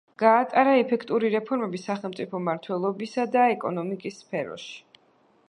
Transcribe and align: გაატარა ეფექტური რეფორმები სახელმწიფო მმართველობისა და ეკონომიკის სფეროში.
გაატარა 0.19 0.71
ეფექტური 0.83 1.29
რეფორმები 1.33 1.81
სახელმწიფო 1.83 2.41
მმართველობისა 2.45 3.27
და 3.37 3.45
ეკონომიკის 3.59 4.21
სფეროში. 4.25 4.75